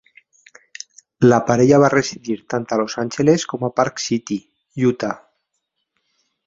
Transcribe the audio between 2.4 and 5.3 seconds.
tant a Los Angeles com a Park City, Utah.